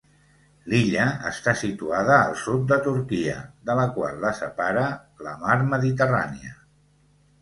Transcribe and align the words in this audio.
L'illa 0.71 1.03
està 1.31 1.53
situada 1.59 2.15
al 2.15 2.33
sud 2.45 2.65
de 2.73 2.79
Turquia, 2.87 3.35
de 3.71 3.77
la 3.83 3.87
qual 3.99 4.17
la 4.25 4.35
separa 4.41 4.87
la 5.29 5.37
mar 5.45 5.63
Mediterrània. 5.75 6.57